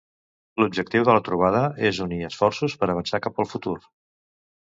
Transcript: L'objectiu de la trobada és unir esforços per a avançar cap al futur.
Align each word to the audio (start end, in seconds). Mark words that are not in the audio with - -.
L'objectiu 0.61 1.03
de 1.09 1.17
la 1.17 1.21
trobada 1.27 1.61
és 1.89 1.99
unir 2.05 2.17
esforços 2.29 2.77
per 2.85 2.89
a 2.89 2.93
avançar 2.95 3.21
cap 3.27 3.43
al 3.45 3.49
futur. 3.53 3.75